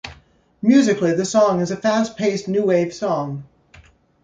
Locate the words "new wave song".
2.47-3.43